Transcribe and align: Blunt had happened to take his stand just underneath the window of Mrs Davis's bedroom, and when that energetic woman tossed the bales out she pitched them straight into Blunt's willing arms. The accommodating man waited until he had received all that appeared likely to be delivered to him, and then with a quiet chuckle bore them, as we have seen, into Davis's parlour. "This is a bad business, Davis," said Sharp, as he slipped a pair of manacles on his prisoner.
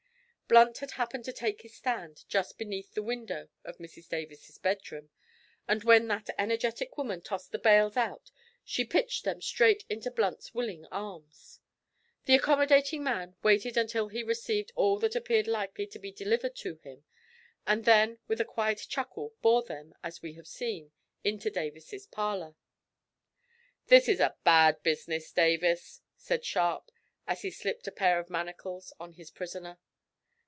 Blunt 0.51 0.79
had 0.79 0.91
happened 0.91 1.23
to 1.23 1.31
take 1.31 1.61
his 1.61 1.73
stand 1.77 2.25
just 2.27 2.51
underneath 2.59 2.93
the 2.93 3.01
window 3.01 3.47
of 3.63 3.77
Mrs 3.77 4.09
Davis's 4.09 4.57
bedroom, 4.57 5.09
and 5.65 5.85
when 5.85 6.09
that 6.09 6.29
energetic 6.37 6.97
woman 6.97 7.21
tossed 7.21 7.53
the 7.53 7.57
bales 7.57 7.95
out 7.95 8.31
she 8.65 8.83
pitched 8.83 9.23
them 9.23 9.41
straight 9.41 9.85
into 9.87 10.11
Blunt's 10.11 10.53
willing 10.53 10.85
arms. 10.87 11.61
The 12.25 12.35
accommodating 12.35 13.01
man 13.01 13.37
waited 13.41 13.77
until 13.77 14.09
he 14.09 14.17
had 14.17 14.27
received 14.27 14.73
all 14.75 14.99
that 14.99 15.15
appeared 15.15 15.47
likely 15.47 15.87
to 15.87 15.97
be 15.97 16.11
delivered 16.11 16.57
to 16.57 16.75
him, 16.83 17.05
and 17.65 17.85
then 17.85 18.19
with 18.27 18.41
a 18.41 18.43
quiet 18.43 18.85
chuckle 18.89 19.33
bore 19.41 19.63
them, 19.63 19.95
as 20.03 20.21
we 20.21 20.33
have 20.33 20.47
seen, 20.49 20.91
into 21.23 21.49
Davis's 21.49 22.07
parlour. 22.07 22.57
"This 23.87 24.09
is 24.09 24.19
a 24.19 24.35
bad 24.43 24.83
business, 24.83 25.31
Davis," 25.31 26.01
said 26.17 26.43
Sharp, 26.43 26.91
as 27.25 27.41
he 27.41 27.51
slipped 27.51 27.87
a 27.87 27.91
pair 27.93 28.19
of 28.19 28.29
manacles 28.29 28.91
on 28.99 29.13
his 29.13 29.31
prisoner. 29.31 29.79